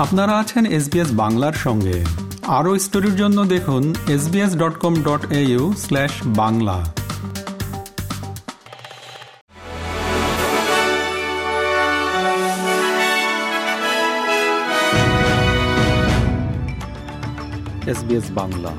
আপনারা 0.00 0.38
আছেন 0.38 0.66
এসবিএস 0.66 1.08
বাংলার 1.12 1.52
সঙ্গে। 1.52 2.04
আরও 2.46 2.78
স্টোরির 2.78 3.16
জন্য 3.16 3.44
দেখুন 3.44 3.94
SBS 4.08 4.56
dot 4.56 4.78
com 4.78 4.94
dot 5.02 5.32
au 5.32 5.74
slash 5.78 6.10
Bangla. 6.26 6.92
SBS 17.86 18.24
Bangla. 18.30 18.72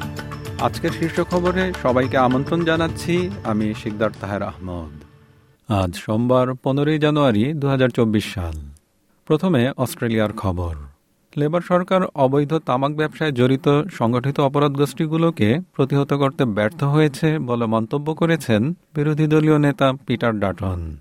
আজকের 0.61 0.92
শীর্ষ 1.00 1.21
খবরে 1.21 1.74
সবাইকে 1.82 2.18
আমন্ত্রণ 2.18 2.65
জানাচ্ছি, 2.65 3.29
আমি 3.43 3.74
শিকদার 3.83 4.10
তাহের 4.21 4.43
আহমদ। 4.43 5.04
আজ 5.71 5.96
সোমবার, 5.96 6.54
পনেরোই 6.54 7.00
জানুয়ারি 7.00 7.54
দু 7.54 7.68
হাজার 7.68 7.89
চব্বিশ 7.89 8.33
সাল। 8.33 8.54
প্রথমে 9.25 9.71
অস্ট্রেলিয়ার 9.78 10.33
খবর। 10.33 10.75
লেবার 11.36 11.62
সরকার 11.62 12.02
অবৈধ 12.16 12.54
তামাক 12.54 12.92
ব্যবসায় 12.92 13.32
জড়িত 13.32 13.68
সংগঠিত 13.92 14.40
অপরাধ 14.40 14.71
গোষ্ঠীগুলোকে 14.71 15.60
প্রতিহত 15.76 16.14
করতে 16.14 16.46
ব্যর্থ 16.46 16.84
হয়েছে 16.84 17.40
বলে 17.40 17.66
মন্তব্য 17.66 18.14
করেছেন 18.14 18.74
বিরোধী 18.96 19.28
দলীয় 19.28 19.57
নেতা 19.60 19.94
পিটার 20.07 20.40
ডাটন। 20.40 20.98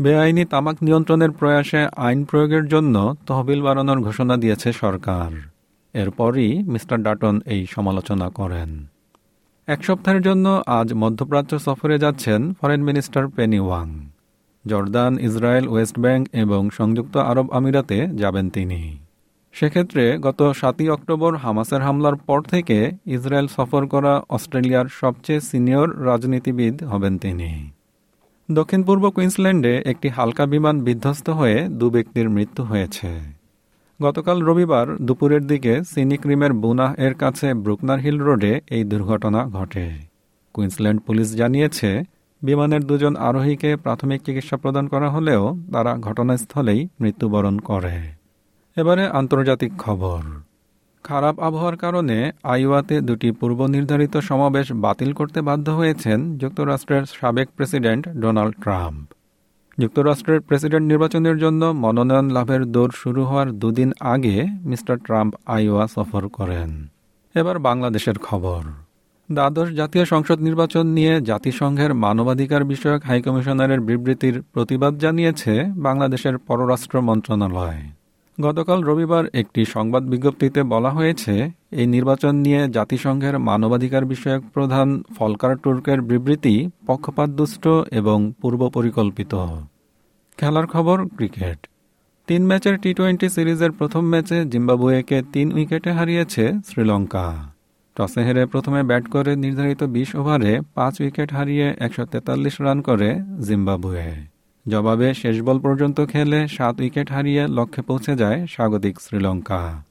বেআইনি 0.00 0.44
তামাক 0.44 0.76
নিয়ন্ত্রণের 0.82 1.30
প্রয়াসে 1.30 1.88
আইন 1.96 2.24
প্রয়োগের 2.24 2.68
জন্য 2.68 3.14
তহবিল 3.26 3.62
বাড়ানোর 3.62 4.00
ঘোষণা 4.00 4.36
দিয়েছে 4.36 4.72
সরকার। 4.72 5.30
এরপরই 5.94 6.62
মিস্টার 6.62 7.02
ডাটন 7.02 7.40
এই 7.46 7.66
সমালোচনা 7.66 8.28
করেন। 8.30 8.70
এক 9.66 9.84
সপ্তাহের 9.84 10.22
জন্য 10.22 10.62
আজ 10.66 10.94
মধ্যপ্রাচ্য 10.94 11.58
সফরে 11.58 11.98
যাচ্ছেন 11.98 12.52
foreign 12.60 12.80
minister 12.82 13.28
Penny 13.28 13.60
Wong. 13.60 13.88
Jordan, 14.66 15.18
Israel, 15.18 15.68
West 15.68 15.98
Bank 15.98 16.28
এবং 16.32 16.70
সংযুক্ত 16.70 17.16
আরব 17.16 17.46
আমিরাতে 17.52 18.08
যাবেন 18.14 18.50
তিনি। 18.50 19.01
সেক্ষেত্রে 19.52 20.18
গত 20.18 20.52
সাতই 20.52 20.88
অক্টোবর 20.88 21.36
হামাসের 21.36 21.82
হামলার 21.82 22.16
পর 22.16 22.42
থেকে 22.42 22.90
ইসরায়েল 23.06 23.46
সফর 23.46 23.86
করা 23.86 24.22
অস্ট্রেলিয়ার 24.28 24.86
সবচেয়ে 25.00 25.40
সিনিয়র 25.40 26.04
রাজনীতিবিদ 26.04 26.82
হবেন 26.82 27.18
তিনি। 27.18 27.70
দক্ষিণ 28.50 28.82
পূর্ব 28.82 29.10
কুইন্সল্যান্ডে 29.10 29.82
একটি 29.86 30.08
হালকা 30.08 30.46
বিমান 30.46 30.80
বিধ্বস্ত 30.80 31.30
হয়ে 31.30 31.68
দু 31.68 31.90
ব্যক্তির 31.90 32.30
মৃত্যু 32.30 32.62
হয়েছে। 32.62 33.08
গতকাল 34.02 34.40
রবিবার 34.40 34.96
দুপুরের 34.96 35.46
দিকে 35.46 35.84
সিনিক্রিমের 35.84 36.52
বুনাহ 36.52 36.94
এর 36.94 37.14
কাছে 37.14 37.54
ব্রুকনার 37.54 37.98
হিল 37.98 38.18
রোডে 38.18 38.60
এই 38.70 38.84
দুর্ঘটনা 38.84 39.44
ঘটে। 39.44 39.90
কুইন্সল্যান্ড 40.54 41.02
পুলিশ 41.02 41.34
জানিয়েছে, 41.36 42.02
বিমানের 42.42 42.84
দুজন 42.84 43.16
আরোহীকে 43.16 43.76
প্রাথমিক 43.76 44.22
চিকিৎসা 44.22 44.56
প্রদান 44.56 44.86
করা 44.86 45.10
হলেও 45.10 45.56
তারা 45.72 45.96
ঘটনাস্থলেই 45.96 46.88
মৃত্যুবরণ 47.00 47.58
করে। 47.58 48.21
এবারে 48.76 49.06
আন্তর্জাতিক 49.06 49.72
খবর। 49.78 50.22
খারাপ 51.04 51.40
আবহাওয়ার 51.40 51.76
কারণে 51.76 52.32
আইওয়াতে 52.42 53.00
দুটি 53.00 53.32
পূর্ব 53.32 53.66
নির্ধারিত 53.66 54.16
সমাবেশ 54.16 54.72
বাতিল 54.72 55.12
করতে 55.12 55.42
বাধ্য 55.42 55.70
হয়েছেন 55.70 56.38
যুক্তরাষ্ট্রের 56.38 57.04
সাবেক 57.20 57.48
প্রেসিডেন্ট 57.56 58.08
ডোনাল্ড 58.08 58.54
ট্রাম্প। 58.62 59.04
যুক্তরাষ্ট্রের 59.78 60.40
প্রেসিডেন্ট 60.40 60.86
নির্বাচনের 60.86 61.38
জন্য 61.38 61.64
মনোনয়ন 61.64 62.30
লাভের 62.30 62.62
দৌড় 62.64 62.90
শুরু 62.94 63.24
হওয়ার 63.24 63.52
দুদিন 63.52 63.92
আগে 64.00 64.46
মিস্টার 64.64 64.96
ট্রাম্প 64.98 65.34
আইওয়া 65.46 65.86
সফর 65.86 66.28
করেন। 66.28 66.88
এবার 67.34 67.58
বাংলাদেশের 67.58 68.18
খবর। 68.18 68.62
দ্বাদশ 69.30 69.68
জাতীয় 69.70 70.04
সংসদ 70.04 70.38
নির্বাচন 70.40 70.86
নিয়ে 70.86 71.20
জাতিসংঘের 71.20 71.94
মানবাধিকার 71.94 72.64
বিষয়ক 72.64 73.04
হাইকমিশনারের 73.04 73.80
বিবৃতির 73.80 74.42
প্রতিবাদ 74.52 74.92
জানিয়েছে 74.98 75.64
বাংলাদেশের 75.76 76.38
পররাষ্ট্র 76.38 77.00
মন্ত্রণালয়। 77.00 78.01
গতকাল 78.38 78.78
রবিবার 78.88 79.24
একটি 79.40 79.62
সংবাদ 79.74 80.02
বিজ্ঞপ্তিতে 80.12 80.60
বলা 80.72 80.90
হয়েছে, 80.90 81.34
এই 81.80 81.86
নির্বাচন 81.94 82.34
নিয়ে 82.44 82.60
জাতিসংঘের 82.76 83.34
মানবাধিকার 83.48 84.04
বিষয়ক 84.06 84.42
প্রধান 84.54 84.88
ফলকার 85.16 85.54
টুর্কের 85.62 85.98
বিবৃতি 86.10 86.54
পক্ষপাতদুষ্ট 86.86 87.64
এবং 88.00 88.18
পূর্ব 88.40 88.60
পরিকল্পিত 88.76 89.32
খেলার 90.38 90.66
খবর, 90.66 90.98
ক্রিকেট। 91.16 91.58
তিন 92.28 92.42
ম্যাচের 92.48 92.76
টি 92.82 92.90
টোয়েন্টি 92.98 93.28
সিরিজের 93.34 93.72
প্রথম 93.78 94.02
ম্যাচে 94.12 94.38
জিম্বাবুয়েকে 94.52 95.18
তিন 95.34 95.46
উইকেটে 95.56 95.90
হারিয়েছে 95.98 96.44
শ্রীলঙ্কা। 96.68 97.26
টসে 97.96 98.20
হেরে 98.26 98.44
প্রথমে 98.52 98.80
ব্যাট 98.90 99.04
করে 99.14 99.32
নির্ধারিত 99.44 99.82
বিশ 99.94 100.10
ওভারে 100.20 100.52
পাঁচ 100.76 100.94
উইকেট 101.02 101.28
হারিয়ে 101.36 101.66
একশ 101.86 101.98
তেতাল্লিশ 102.12 102.54
রান 102.64 102.78
করে 102.88 103.08
জিম্বাবুয়ে। 103.46 104.31
জবাবে 104.68 105.14
শেষ 105.14 105.42
বল 105.42 105.58
পর্যন্ত 105.60 106.00
খেলে 106.06 106.48
সাত 106.48 106.80
উইকেট 106.80 107.10
হারিয়ে 107.10 107.46
লক্ষ্যে 107.48 107.82
পৌঁছে 107.82 108.16
যায় 108.16 108.46
স্বাগতিক 108.46 109.00
শ্রীলঙ্কা। 109.00 109.82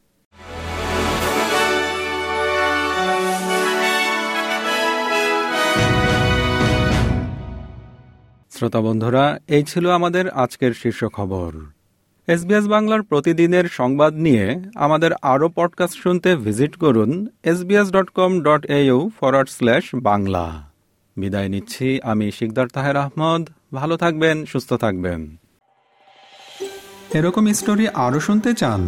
শ্রোতা 8.52 8.82
বন্ধুরা, 8.82 9.40
এই 9.48 9.64
ছিল 9.64 9.90
আমাদের 9.90 10.30
আজকের 10.30 10.74
শীর্ষ 10.74 11.06
খবর। 11.06 11.52
এসবিএস 12.28 12.68
বাংলার 12.68 13.02
প্রতিদিনের 13.02 13.66
সংবাদ 13.70 14.14
নিয়ে 14.14 14.62
আমাদের 14.76 15.12
আরও 15.22 15.50
পডকাস্ট 15.56 15.98
শুনতে 16.04 16.36
ভিজিট 16.36 16.76
করুন 16.76 17.28
SBS 17.44 17.92
dot 17.92 18.10
com 18.10 18.42
dot 18.42 18.66
au 18.66 19.10
forward 19.20 19.50
slash 19.50 19.84
Bangla. 19.96 20.72
বিদায় 21.18 21.50
নিচ্ছি, 21.50 22.00
আমি 22.04 22.32
শিকদার 22.32 22.68
তাহের 22.68 22.98
আহমদ। 22.98 23.50
ভালো 23.74 23.98
থাকবেন, 23.98 24.46
সুস্থ 24.46 24.74
থাকবেন। 24.74 25.38
এরকম 27.14 27.54
স্টোরি 27.54 27.88
আরও 27.88 28.20
শুনতে 28.20 28.54
চান, 28.54 28.82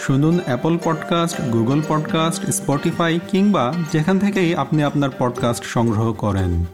শুনুন 0.00 0.38
Apple 0.44 0.78
podcast 0.84 1.40
Google 1.40 1.82
podcast 1.88 2.42
Spotify 2.50 3.20
কিংবা 3.28 3.74
যেখান 3.92 4.18
থেকেই 4.18 4.54
আপনি 4.54 4.80
আপনার 4.82 5.10
পডকাস্ট 5.18 5.64
সংগ্রহ 5.64 6.12
করেন। 6.12 6.64